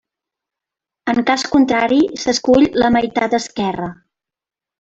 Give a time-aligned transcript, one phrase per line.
[1.13, 3.93] En cas contrari, s'escull la meitat esquerra.